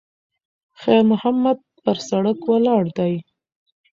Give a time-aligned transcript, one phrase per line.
[0.81, 3.13] خیر محمد پر سړک ولاړ دی.